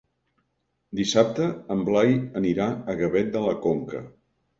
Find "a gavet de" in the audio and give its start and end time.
2.95-3.45